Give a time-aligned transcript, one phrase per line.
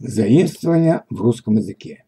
[0.00, 2.04] Заимствование в русском языке.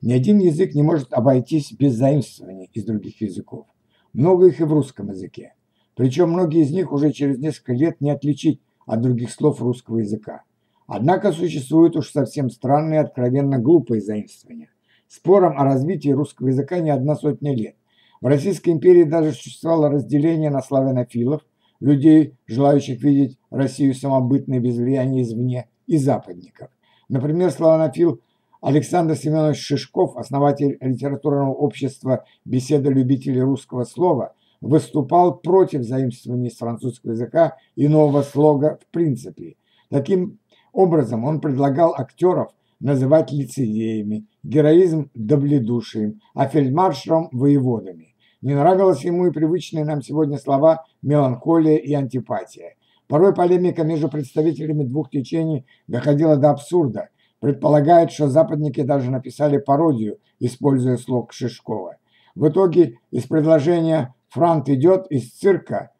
[0.00, 3.66] Ни один язык не может обойтись без заимствований из других языков.
[4.14, 5.52] Много их и в русском языке.
[5.94, 10.44] Причем многие из них уже через несколько лет не отличить от других слов русского языка.
[10.86, 14.70] Однако существуют уж совсем странные откровенно глупые заимствования.
[15.06, 17.76] Спором о развитии русского языка не одна сотня лет.
[18.22, 21.42] В Российской империи даже существовало разделение на славянофилов,
[21.80, 26.70] людей, желающих видеть Россию самобытной без влияния извне, и западников.
[27.08, 28.20] Например, славянофил
[28.60, 37.12] Александр Семенович Шишков, основатель литературного общества «Беседа любителей русского слова», выступал против заимствования с французского
[37.12, 39.56] языка и нового слога в принципе.
[39.90, 40.38] Таким
[40.72, 48.14] образом, он предлагал актеров называть лицедеями, героизм– добледушием, а фельдмаршалом– воеводами.
[48.40, 52.76] Не нравилось ему и привычные нам сегодня слова «меланхолия» и «антипатия».
[53.08, 57.10] Порой полемика между представителями двух течений доходила до абсурда.
[57.40, 61.96] Предполагает, что западники даже написали пародию, используя слог Шишкова.
[62.34, 65.90] В итоге из предложения «Франт идет из цирка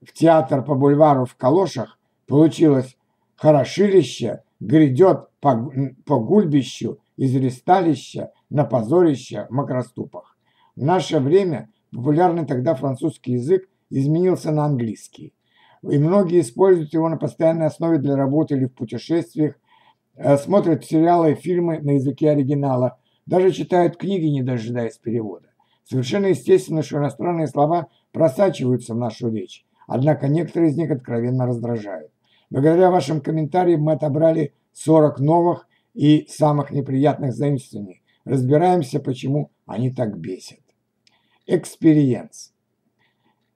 [0.00, 2.96] в театр по бульвару в калошах» получилось
[3.34, 5.70] «Хорошилище грядет по,
[6.06, 10.36] по гульбищу из ресталища на позорище в макроступах».
[10.76, 15.34] В наше время популярный тогда французский язык изменился на английский
[15.82, 19.56] и многие используют его на постоянной основе для работы или в путешествиях,
[20.14, 25.48] э, смотрят сериалы и фильмы на языке оригинала, даже читают книги, не дожидаясь перевода.
[25.84, 32.12] Совершенно естественно, что иностранные слова просачиваются в нашу речь, однако некоторые из них откровенно раздражают.
[32.50, 38.02] Благодаря вашим комментариям мы отобрали 40 новых и самых неприятных заимствований.
[38.24, 40.60] Разбираемся, почему они так бесят.
[41.48, 42.52] Experience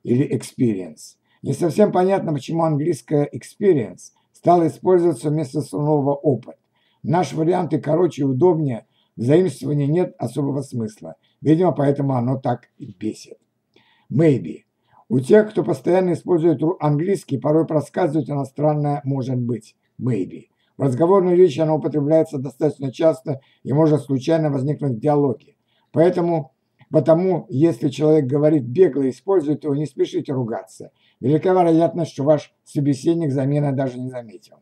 [0.03, 6.57] или experience не совсем понятно, почему английское experience стало использоваться вместо слова опыт.
[7.03, 11.17] Наш вариант и короче и удобнее, в заимствовании нет особого смысла.
[11.41, 13.39] Видимо, поэтому оно так и бесит.
[14.13, 14.65] Maybe.
[15.09, 19.77] У тех, кто постоянно использует английский, порой проскальзывает иностранное «может быть».
[20.01, 20.47] Maybe.
[20.77, 25.57] В разговорной речи оно употребляется достаточно часто и может случайно возникнуть в диалоге.
[25.93, 26.53] Поэтому,
[26.91, 33.33] потому, если человек говорит бегло использует его, не спешите ругаться– Велика вероятность, что ваш собеседник
[33.33, 34.57] замены даже не заметил.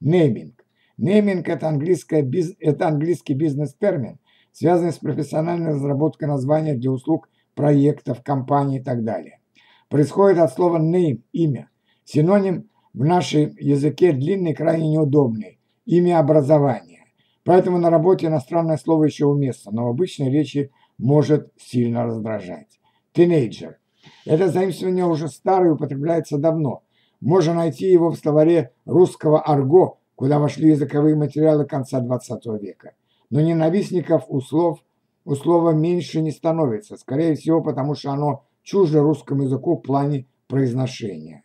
[0.00, 0.64] Нейминг.
[0.96, 2.28] Нейминг– это, английское,
[2.58, 4.18] это английский бизнес-термин,
[4.52, 9.40] связанный с профессиональной разработкой названия для услуг, проектов, компаний и так далее.
[9.88, 11.68] Происходит от слова name– имя.
[12.04, 17.04] Синоним в нашем языке длинный, крайне неудобный– имя образования.
[17.44, 22.80] Поэтому на работе иностранное слово еще уместно, но в обычной речи может сильно раздражать.
[23.12, 23.80] Тинейджер
[24.24, 26.82] это заимствование уже старое и употребляется давно.
[27.20, 32.92] Можно найти его в словаре русского арго, куда вошли языковые материалы конца XX века.
[33.30, 34.80] Но ненавистников у слов,
[35.24, 40.26] у слова меньше не становится, скорее всего, потому что оно чуждо русскому языку в плане
[40.48, 41.42] произношения.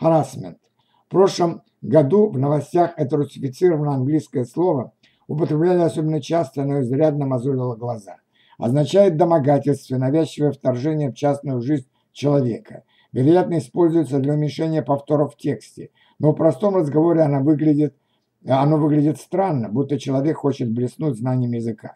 [0.00, 0.56] Harassment.
[1.06, 4.92] В прошлом году в новостях это русифицированное английское слово
[5.26, 8.16] употребляли особенно часто, оно изрядно мозолило глаза.
[8.58, 12.84] Означает домогательство, навязчивое вторжение в частную жизнь человека.
[13.12, 17.94] Вероятно, используется для уменьшения повторов в тексте, но в простом разговоре оно выглядит,
[18.46, 21.94] оно выглядит странно, будто человек хочет блеснуть знанием языка.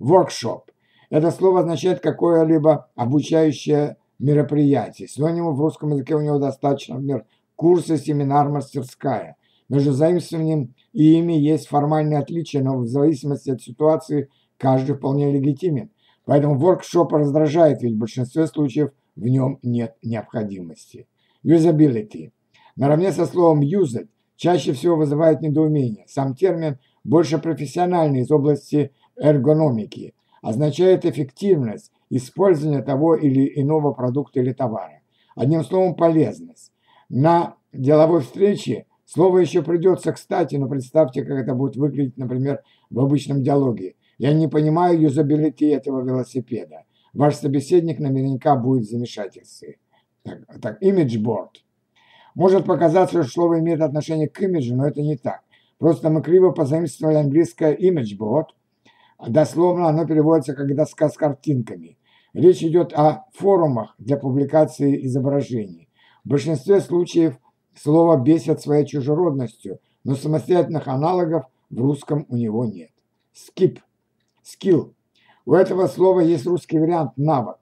[0.00, 0.62] Workshop.
[1.10, 5.08] Это слово означает какое-либо обучающее мероприятие.
[5.08, 7.24] Синонимов в русском языке у него достаточно, например,
[7.56, 9.36] курсы, семинар, мастерская.
[9.68, 15.90] Между заимствованием и ими есть формальные отличия, но в зависимости от ситуации каждый вполне легитимен.
[16.24, 21.06] Поэтому воркшоп раздражает, ведь в большинстве случаев в нем нет необходимости.
[21.44, 22.32] Usability.
[22.76, 26.04] Наравне со словом used чаще всего вызывает недоумение.
[26.08, 34.52] Сам термин больше профессиональный из области эргономики, означает эффективность использования того или иного продукта или
[34.52, 35.02] товара.
[35.36, 36.72] Одним словом, полезность.
[37.08, 43.00] На деловой встрече слово еще придется кстати, но представьте, как это будет выглядеть, например, в
[43.00, 43.94] обычном диалоге.
[44.20, 49.78] Я не понимаю юзабилити этого велосипеда ваш собеседник наверняка будет в замешательстве.
[50.22, 51.64] Так, так имиджборд.
[52.34, 55.40] Может показаться, что слово имеет отношение к имиджу, но это не так.
[55.78, 58.54] Просто мы криво позаимствовали английское имиджборд,
[59.16, 61.96] а дословно оно переводится как доска с картинками.
[62.32, 65.88] Речь идет о форумах для публикации изображений.
[66.24, 67.38] В большинстве случаев
[67.74, 72.90] слово бесит своей чужеродностью, но самостоятельных аналогов в русском у него нет.
[73.34, 73.78] Skip.
[74.44, 74.92] Skill
[75.46, 77.56] у этого слова есть русский вариант «навык».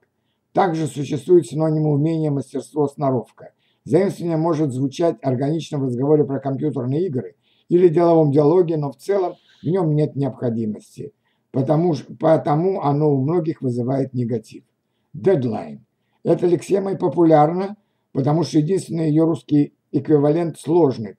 [0.53, 3.53] Также существует синоним умения, мастерство, сноровка.
[3.83, 7.35] Заимствование может звучать органично в разговоре про компьютерные игры
[7.69, 11.13] или деловом диалоге, но в целом в нем нет необходимости,
[11.51, 14.63] потому, потому оно у многих вызывает негатив.
[15.13, 15.85] Дедлайн.
[16.23, 17.77] Эта лексема и популярна,
[18.11, 21.17] потому что единственный ее русский эквивалент сложный,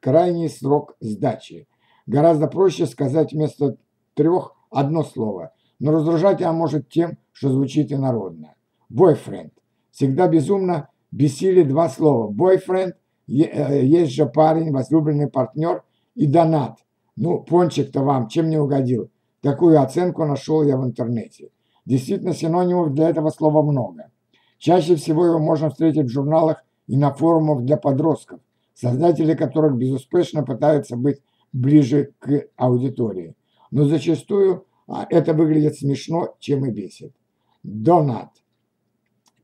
[0.00, 1.66] крайний срок сдачи.
[2.06, 3.78] Гораздо проще сказать вместо
[4.14, 8.54] трех одно слово, но раздражать она может тем, что звучит инородно.
[8.88, 9.52] Бойфренд.
[9.90, 12.28] Всегда безумно бесили два слова.
[12.28, 12.96] Бойфренд,
[13.28, 15.82] э, есть же парень, возлюбленный партнер
[16.14, 16.78] и донат.
[17.16, 19.10] Ну, пончик-то вам чем не угодил?
[19.42, 21.50] Такую оценку нашел я в интернете.
[21.84, 24.10] Действительно, синонимов для этого слова много.
[24.58, 28.40] Чаще всего его можно встретить в журналах и на форумах для подростков,
[28.74, 31.20] создатели которых безуспешно пытаются быть
[31.52, 33.34] ближе к аудитории.
[33.72, 37.12] Но зачастую а, это выглядит смешно, чем и бесит.
[37.64, 38.30] Донат.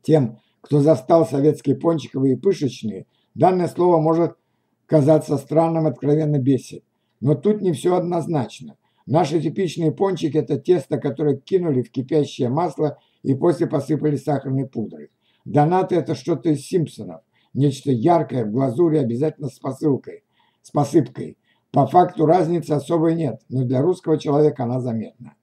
[0.03, 4.37] Тем, кто застал советские пончиковые и пышечные, данное слово может
[4.85, 6.83] казаться странным, откровенно бесит.
[7.19, 8.77] Но тут не все однозначно.
[9.07, 15.09] Наши типичные пончики– это тесто, которое кинули в кипящее масло и после посыпали сахарной пудрой.
[15.43, 17.21] Донаты– это что-то из Симпсонов.
[17.55, 20.23] Нечто яркое, в глазури, обязательно с посылкой,
[20.61, 21.39] с посыпкой.
[21.71, 25.35] По факту разницы особой нет, но для русского человека она заметна.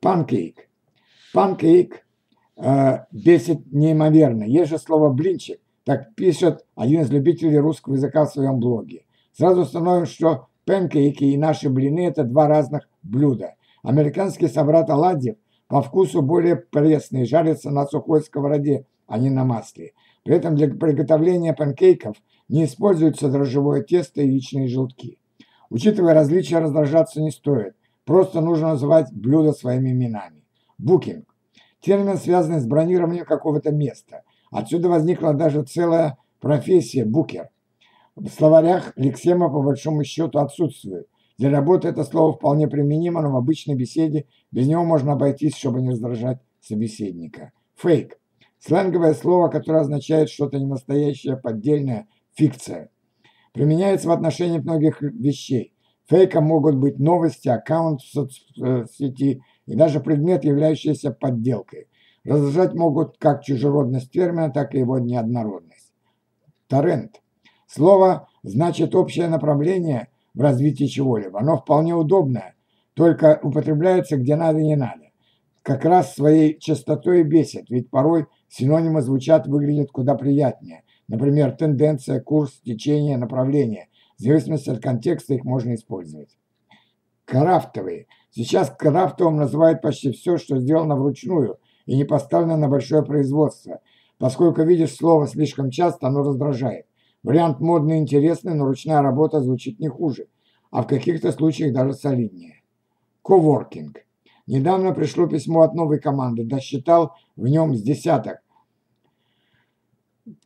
[0.00, 0.68] Панкейк.
[1.32, 2.04] Панкейк
[2.56, 4.44] э, бесит неимоверно.
[4.44, 5.60] Есть же слово «блинчик».
[5.84, 9.04] Так пишет один из любителей русского языка в своем блоге.
[9.32, 13.54] Сразу установим, что Панкейки и наши блины– это два разных блюда.
[13.82, 15.36] Американский собрат оладьев
[15.68, 19.92] по вкусу более пресный, жарится на сухой сковороде, а не на масле.
[20.22, 22.16] При этом для приготовления панкейков
[22.48, 25.18] не используются дрожжевое тесто и яичные желтки.
[25.70, 27.74] Учитывая различия, раздражаться не стоит.
[28.04, 30.44] Просто нужно называть блюда своими именами.
[30.78, 31.24] Букинг.
[31.80, 34.22] Термин, связанный с бронированием какого-то места.
[34.50, 37.48] Отсюда возникла даже целая профессия– букер.
[38.16, 41.08] В словарях лексема по большому счету отсутствует.
[41.36, 45.82] Для работы это слово вполне применимо, но в обычной беседе без него можно обойтись, чтобы
[45.82, 47.50] не раздражать собеседника.
[47.76, 48.20] Фейк.
[48.60, 52.90] Сленговое слово, которое означает что-то ненастоящее, поддельное, фикция.
[53.52, 55.74] Применяется в отношении многих вещей.
[56.08, 61.88] Фейком могут быть новости, аккаунт в соцсети и даже предмет, являющийся подделкой.
[62.24, 65.92] Раздражать могут как чужеродность термина, так и его неоднородность.
[66.68, 67.22] Торрент.
[67.66, 71.40] Слово значит общее направление в развитии чего-либо.
[71.40, 72.54] Оно вполне удобное,
[72.94, 75.10] только употребляется где надо и не надо.
[75.62, 80.83] Как раз своей частотой бесит, ведь порой синонимы звучат, выглядят куда приятнее.
[81.08, 83.88] Например, тенденция, курс, течение, направление.
[84.18, 86.38] В зависимости от контекста их можно использовать.
[87.24, 88.06] Крафтовые.
[88.30, 93.80] Сейчас крафтовым называют почти все, что сделано вручную и не поставлено на большое производство.
[94.18, 96.86] Поскольку видишь слово слишком часто, оно раздражает.
[97.22, 100.28] Вариант модный и интересный, но ручная работа звучит не хуже,
[100.70, 102.62] а в каких-то случаях даже солиднее.
[103.22, 104.04] Коворкинг.
[104.46, 108.43] Недавно пришло письмо от новой команды, досчитал в нем с десяток.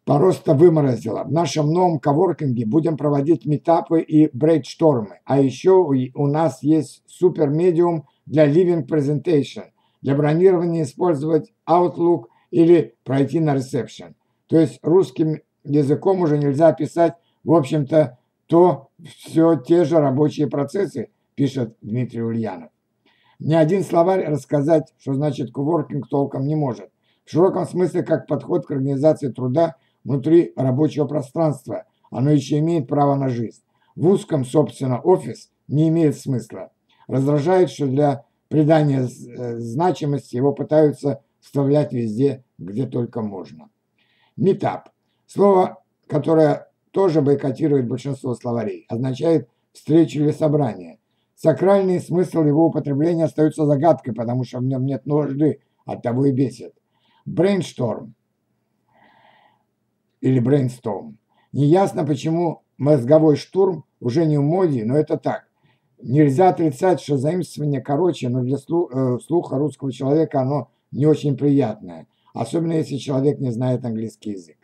[0.08, 1.24] Просто выморозило.
[1.24, 5.20] В нашем новом коворкинге будем проводить метапы и брейдштормы.
[5.26, 9.64] А еще у нас есть супер медиум для Living Presentation.
[10.00, 14.14] Для бронирования использовать Outlook или пройти на ресепшн.
[14.46, 17.12] То есть русским языком уже нельзя описать,
[17.44, 18.16] в общем-то,
[18.46, 22.70] то все те же рабочие процессы, пишет Дмитрий Ульянов.
[23.40, 26.88] Ни один словарь рассказать, что значит коворкинг, толком не может.
[27.26, 29.76] В широком смысле, как подход к организации труда
[30.08, 33.62] внутри рабочего пространства, оно еще имеет право на жизнь.
[33.94, 36.70] В узком, собственно, офис не имеет смысла.
[37.06, 43.68] Раздражает, что для придания э, значимости его пытаются вставлять везде, где только можно.
[44.36, 44.88] Метап
[45.26, 50.98] Слово, которое тоже бойкотирует большинство словарей, означает встречу или собрание.
[51.36, 56.32] Сакральный смысл его употребления остается загадкой, потому что в нем нет нужды, от того и
[56.32, 56.72] бесит.
[57.26, 58.14] Брейншторм
[60.20, 61.18] или брейнсторм.
[61.52, 65.48] Неясно, почему мозговой штурм уже не в моде, но это так.
[66.00, 72.06] Нельзя отрицать, что заимствование короче, но для э, слуха русского человека оно не очень приятное,
[72.34, 74.58] особенно если человек не знает английский язык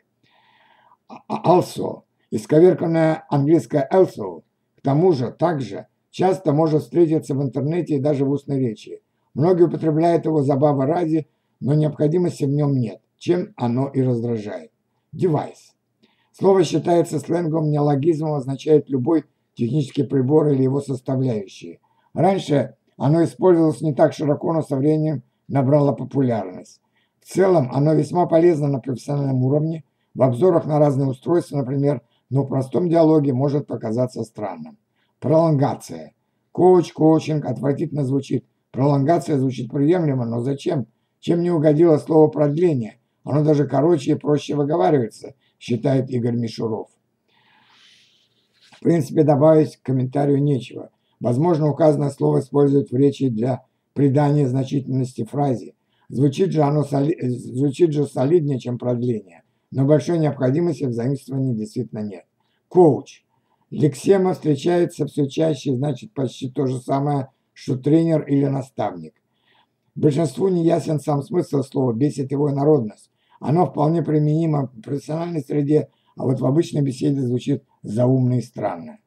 [1.28, 4.42] also, исковерканное английское also,
[4.76, 9.00] к тому же также часто может встретиться в интернете и даже в устной речи.
[9.34, 11.26] Многие употребляют его забава ради,
[11.60, 14.70] но необходимости в нем нет, чем оно и раздражает.
[15.14, 15.76] Девайс.
[16.32, 21.78] Слово считается сленгом, неологизмом, означает любой технический прибор или его составляющие.
[22.14, 26.80] Раньше оно использовалось не так широко, но со временем набрало популярность.
[27.20, 32.42] В целом оно весьма полезно на профессиональном уровне, в обзорах на разные устройства, например, но
[32.42, 34.78] в простом диалоге может показаться странным.
[35.20, 36.14] Пролонгация.
[36.50, 38.44] Коуч, коучинг отвратительно звучит.
[38.72, 40.86] Пролонгация звучит приемлемо, но зачем?
[41.20, 42.98] Чем не угодило слово продление?
[43.24, 46.88] Оно даже короче и проще выговаривается, считает Игорь Мишуров.
[48.72, 50.90] В принципе, добавить к комментарию нечего.
[51.20, 53.64] Возможно, указанное слово используют в речи для
[53.94, 55.74] придания значительности фразе.
[56.10, 57.16] Звучит же оно соли...
[57.28, 62.26] звучит же солиднее, чем продление, но большой необходимости в заимствовании действительно нет.
[62.68, 63.24] Коуч.
[63.70, 69.14] Лексема встречается все чаще, значит почти то же самое, что тренер или наставник.
[69.94, 73.10] Большинству не ясен сам смысл слова, бесит его народность.
[73.40, 78.98] Оно вполне применимо в профессиональной среде, а вот в обычной беседе звучит заумно и странно.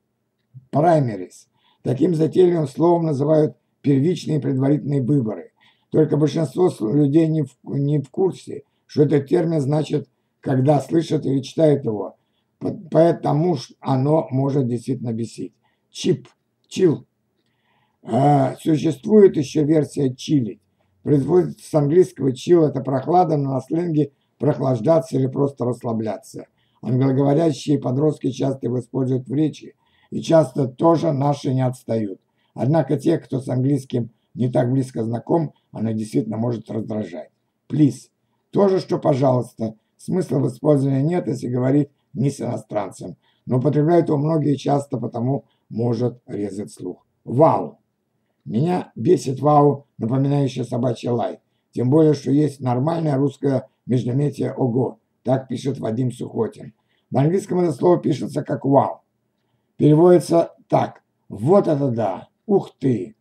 [0.72, 1.48] Праймерис.
[1.84, 5.52] Таким затейливым словом называют первичные предварительные выборы.
[5.92, 10.10] Только большинство людей не в, не в курсе, что этот термин значит,
[10.42, 12.18] когда слышат или читают его.
[12.92, 15.54] Поэтому оно может действительно бесить.
[15.90, 16.28] Чип,
[16.68, 17.06] чил.
[18.04, 20.62] А, существует еще версия чилить.
[21.04, 26.48] Производится с английского чил, это прохлада, но на сленге прохлаждаться или просто расслабляться.
[26.82, 29.76] Англоговорящие подростки часто его используют в речи,
[30.10, 32.20] и часто тоже наши не отстают.
[32.54, 37.30] Однако те, кто с английским не так близко знаком, она действительно может раздражать.
[37.70, 38.10] Please.
[38.52, 39.76] То же, что пожалуйста.
[39.98, 43.18] Смысла в использовании нет, если говорить не с иностранцем.
[43.46, 47.06] Но употребляют его многие часто, потому может резать слух.
[47.26, 47.80] Вау.
[48.46, 51.40] Меня бесит вау, напоминающее собачий лай.
[51.72, 55.00] Тем более, что есть нормальное русское междометие «ого».
[55.24, 56.74] Так пишет Вадим Сухотин.
[57.10, 59.02] На английском это слово пишется как «вау».
[59.78, 61.04] Переводится так.
[61.30, 62.28] Вот это да.
[62.46, 63.16] Ух ты.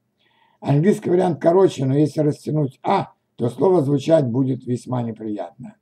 [0.60, 5.76] Английский вариант короче, но если растянуть «а», то слово звучать будет весьма неприятно.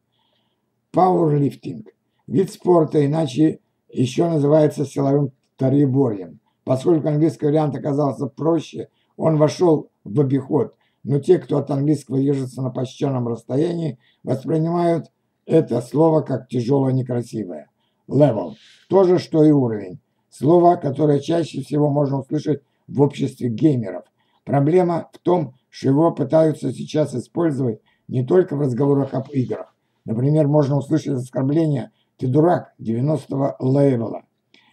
[0.92, 1.88] Пауэрлифтинг.
[2.26, 6.40] Вид спорта, иначе еще называется силовым троеборьем.
[6.64, 10.74] Поскольку английский вариант оказался проще, он вошел в обиход,
[11.04, 15.12] но те, кто от английского ежится на почтенном расстоянии, воспринимают
[15.46, 17.68] это слово как тяжелое некрасивое.
[18.08, 18.54] Level.
[18.88, 20.00] То же, что и уровень.
[20.30, 24.04] Слово, которое чаще всего можно услышать в обществе геймеров.
[24.44, 29.75] Проблема в том, что его пытаются сейчас использовать не только в разговорах об играх.
[30.04, 34.25] Например, можно услышать оскорбление «ты дурак 90-го левела»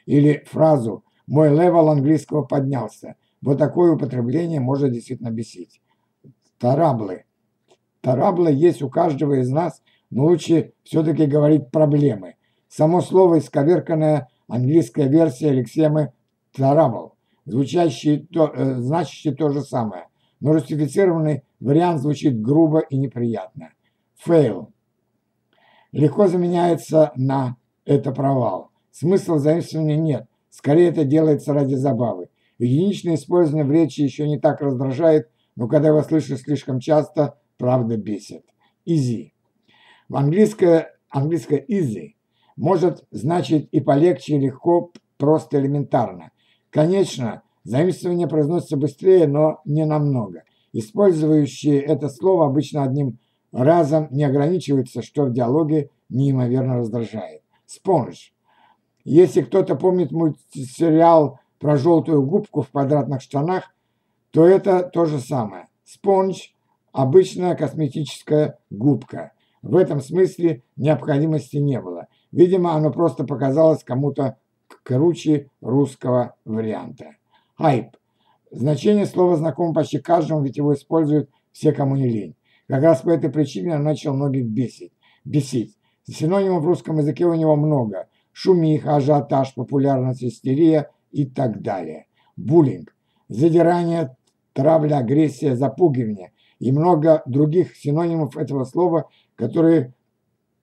[0.05, 3.15] или фразу «мой левел английского поднялся».
[3.41, 5.81] Вот такое употребление может действительно бесить.
[6.61, 7.25] Траблы.
[8.01, 12.35] Траблы есть у каждого из нас, но лучше все-таки говорить проблемы.
[12.69, 16.13] Само слово исковерканная английская версия лексемы
[16.55, 17.15] «тарабл»,
[17.45, 20.07] звучащий, то, э, значащий то же самое,
[20.39, 23.71] но русифицированный вариант звучит грубо и неприятно.
[24.23, 24.67] Fail.
[25.91, 28.69] Легко заменяется на «это провал».
[28.91, 32.29] Смысла заимствования нет, скорее это делается ради забавы.
[32.59, 37.97] Единичное использование в речи еще не так раздражает, но когда его слышишь слишком часто, правда
[37.97, 38.43] бесит.
[38.87, 39.31] Easy.
[40.09, 42.15] В английское, английское easy
[42.55, 46.31] может значить и полегче, и легко, просто элементарно.
[46.69, 50.43] Конечно, заимствование произносится быстрее, но не намного.
[50.73, 53.19] Использующие это слово обычно одним
[53.51, 57.41] разом не ограничиваются, что в диалоге неимоверно раздражает.
[57.65, 58.33] Спонж.
[59.03, 63.73] Если кто-то помнит мультсериал про желтую губку в квадратных штанах,
[64.31, 65.67] то это то же самое.
[65.83, 66.53] Спонж–
[66.91, 69.33] обычная косметическая губка.
[69.61, 72.07] В этом смысле необходимости не было.
[72.31, 74.37] Видимо, оно просто показалось кому-то
[74.83, 77.11] круче русского варианта.
[77.57, 77.97] Хайп.
[78.49, 82.35] Значение слова знакомо почти каждому, ведь его используют все, кому не лень.
[82.67, 84.93] Как раз по этой причине он начал многих бесить.
[85.23, 85.77] бесить.
[86.03, 88.07] Синонимов в русском языке у него много.
[88.31, 92.07] Шумиха, ажиотаж, популярность, истерия– и так далее.
[92.35, 92.95] Буллинг,
[93.27, 94.15] задирание,
[94.53, 99.93] травля, агрессия, запугивание и много других синонимов этого слова, которые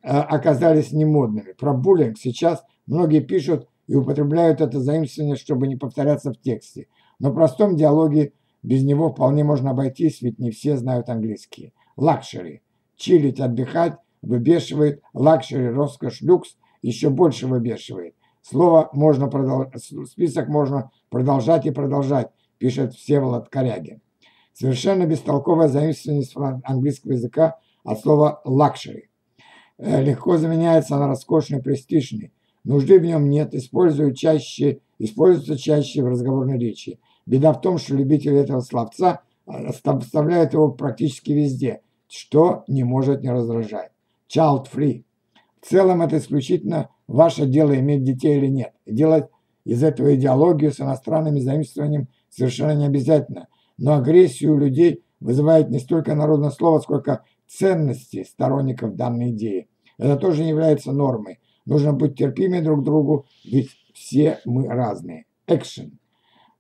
[0.03, 1.53] э, оказались немодными.
[1.53, 6.87] Про буллинг сейчас многие пишут и употребляют это заимствование, чтобы не повторяться в тексте.
[7.19, 11.73] Но в простом диалоге без него вполне можно обойтись, ведь не все знают английский.
[11.97, 12.63] Лакшери.
[12.97, 15.03] Чилить, отдыхать, выбешивает.
[15.15, 18.15] Лакшери, роскошь, люкс еще больше выбешивает.
[18.43, 24.01] Слово можно продолжать, список можно продолжать и продолжать, пишет Всеволод Корягин.
[24.53, 26.35] Совершенно бестолковая заимствованность
[26.65, 29.05] английского языка от слова luxury.
[29.79, 32.33] Э, легко заменяется на роскошный, престижный.
[32.65, 36.99] Нужды в нем нет, используют чаще, используется чаще в разговорной речи.
[37.25, 39.21] Беда в том, что любители этого словца
[40.01, 43.93] вставляют его практически везде, что не может не раздражать.
[44.29, 45.05] Child free.
[45.61, 48.73] В целом это исключительно ваше дело иметь детей или нет.
[48.87, 49.29] Делать
[49.65, 53.49] из этого идеологию с иностранными заимствованием совершенно не обязательно.
[53.77, 59.69] Но агрессию у людей вызывает не столько народное слово, сколько ценности сторонников данной идеи.
[59.99, 61.41] Это тоже не является нормой.
[61.65, 65.27] Нужно быть терпимее друг к другу, ведь все мы разные.
[65.47, 65.93] Action.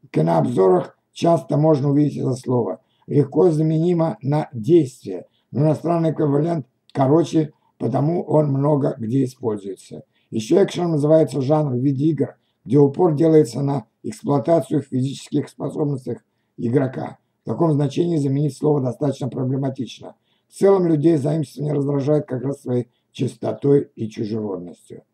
[0.03, 2.81] В кинообзорах часто можно увидеть это слово.
[3.07, 10.03] Легко заменимо на действие, но иностранный эквивалент короче, потому он много где используется.
[10.31, 12.37] Еще экшен называется жанр в виде игр,
[12.69, 16.19] где упор делается на эксплуатацию физических способностях
[16.59, 17.17] игрока.
[17.43, 20.17] В таком значении заменить слово достаточно проблематично.
[20.51, 25.05] В целом людей заимствование раздражает как раз своей чистотой и чужеродностью.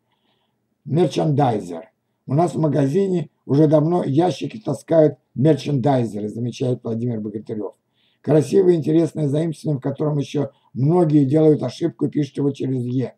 [0.85, 1.93] Мерчандайзер.
[2.27, 7.75] У нас в магазине уже давно ящики таскают мерчендайзеры, замечает Владимир Богатырев.
[8.21, 13.15] Красивое интересное заимствование, в котором еще многие делают ошибку и пишут его через «е».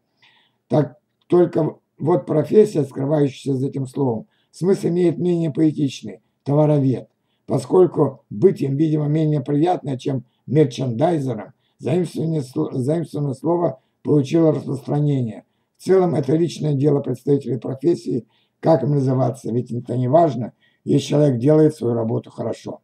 [0.68, 7.08] Так только вот профессия, скрывающаяся за этим словом, смысл имеет менее поэтичный– товаровед.
[7.46, 15.44] Поскольку быть им, видимо, менее приятно, чем мерчендайзером, заимствованное, слово получило распространение.
[15.76, 18.26] В целом это личное дело представителей профессии,
[18.60, 20.52] как им называться, ведь это не важно,
[20.84, 22.80] если человек делает свою работу хорошо.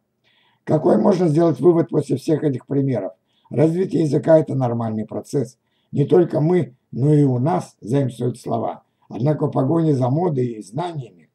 [0.63, 3.13] Какой можно сделать вывод после всех этих примеров?
[3.49, 5.57] Развитие языка– это нормальный процесс.
[5.91, 8.82] Не только мы, но и у нас заимствуют слова.
[9.13, 11.29] Однако в погоне за модой и знаниями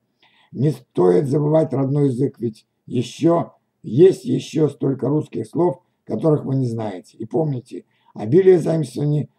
[0.50, 3.52] не стоит забывать родной язык, ведь еще
[3.84, 7.16] есть еще столько русских слов, которых вы не знаете.
[7.18, 9.30] И помните, обилие заимствований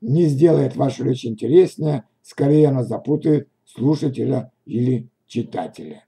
[0.00, 6.04] не сделает вашу речь интереснее, скорее она запутает слушателя или читателя.